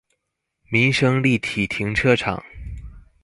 [0.71, 2.43] 民生立體停車場